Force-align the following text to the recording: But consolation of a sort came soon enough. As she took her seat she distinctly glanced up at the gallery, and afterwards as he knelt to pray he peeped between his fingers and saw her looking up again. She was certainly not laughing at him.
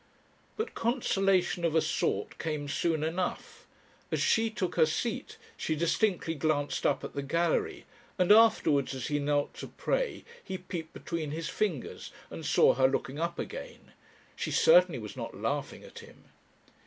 But 0.57 0.73
consolation 0.73 1.63
of 1.63 1.75
a 1.75 1.79
sort 1.79 2.39
came 2.39 2.67
soon 2.67 3.03
enough. 3.03 3.67
As 4.11 4.19
she 4.19 4.49
took 4.49 4.73
her 4.73 4.87
seat 4.87 5.37
she 5.55 5.75
distinctly 5.75 6.33
glanced 6.33 6.87
up 6.87 7.03
at 7.03 7.13
the 7.13 7.21
gallery, 7.21 7.85
and 8.17 8.31
afterwards 8.31 8.95
as 8.95 9.09
he 9.09 9.19
knelt 9.19 9.53
to 9.57 9.67
pray 9.67 10.25
he 10.43 10.57
peeped 10.57 10.93
between 10.93 11.29
his 11.29 11.49
fingers 11.49 12.11
and 12.31 12.43
saw 12.47 12.73
her 12.73 12.87
looking 12.87 13.19
up 13.19 13.37
again. 13.37 13.91
She 14.35 14.49
was 14.49 14.57
certainly 14.57 14.99
not 15.15 15.35
laughing 15.39 15.83
at 15.83 15.99
him. 15.99 16.23